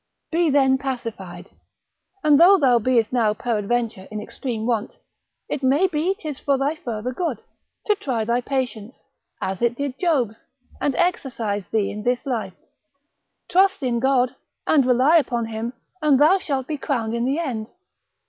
be 0.31 0.49
then 0.49 0.79
pacified. 0.79 1.51
And 2.23 2.39
though 2.39 2.57
thou 2.57 2.79
beest 2.79 3.13
now 3.13 3.35
peradventure 3.35 4.07
in 4.09 4.19
extreme 4.19 4.65
want, 4.65 4.97
it 5.47 5.61
may 5.61 5.85
be 5.85 6.15
'tis 6.17 6.39
for 6.39 6.57
thy 6.57 6.73
further 6.75 7.13
good, 7.13 7.43
to 7.85 7.93
try 7.93 8.25
thy 8.25 8.41
patience, 8.41 9.03
as 9.41 9.61
it 9.61 9.75
did 9.75 9.99
Job's, 9.99 10.43
and 10.81 10.95
exercise 10.95 11.67
thee 11.67 11.91
in 11.91 12.01
this 12.01 12.25
life: 12.25 12.55
trust 13.47 13.83
in 13.83 13.99
God, 13.99 14.33
and 14.65 14.87
rely 14.87 15.17
upon 15.17 15.45
him, 15.45 15.71
and 16.01 16.19
thou 16.19 16.39
shalt 16.39 16.65
be 16.65 16.79
crowned 16.79 17.13
in 17.13 17.25
the 17.25 17.37
end. 17.37 17.69